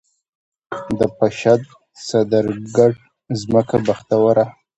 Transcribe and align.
د 0.99 1.01
پشد، 1.17 1.61
صدرګټ 2.07 2.95
ځمکه 3.39 3.77
بختوره 3.87 4.45